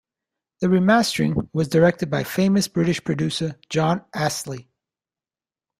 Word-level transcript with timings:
The 0.61 0.67
remastering 0.67 1.47
was 1.53 1.67
directed 1.67 2.09
by 2.09 2.23
famous 2.23 2.67
British 2.67 3.03
producer 3.03 3.59
Jon 3.69 4.03
Astley. 4.15 4.67